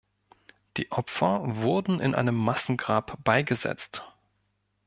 Die 0.77 0.91
Opfer 0.91 1.41
wurden 1.57 1.99
in 1.99 2.15
einem 2.15 2.33
Massengrab 2.33 3.23
beigesetzt. 3.23 4.03